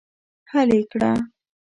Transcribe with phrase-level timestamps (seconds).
[0.51, 1.11] حل یې کړه.